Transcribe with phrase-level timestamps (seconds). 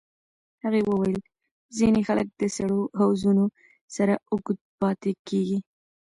[0.63, 1.19] هغې وویل
[1.77, 3.45] ځینې خلک د سړو حوضونو
[3.95, 5.59] سره اوږد پاتې کېږي.